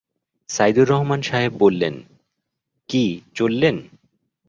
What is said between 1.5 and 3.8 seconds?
বললেন, কি, চললেন?